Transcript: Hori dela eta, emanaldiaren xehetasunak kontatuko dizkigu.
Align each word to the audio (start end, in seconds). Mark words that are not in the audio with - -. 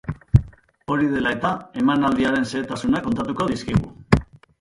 Hori 0.93 1.09
dela 1.11 1.33
eta, 1.35 1.51
emanaldiaren 1.81 2.47
xehetasunak 2.53 3.05
kontatuko 3.09 3.47
dizkigu. 3.53 3.93